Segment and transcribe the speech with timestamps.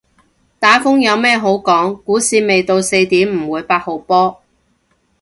[0.59, 4.41] 打風有咩好講，股市未到四點唔會八號波